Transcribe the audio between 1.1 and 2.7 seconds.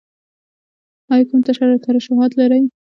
ایا کوم ترشحات لرئ؟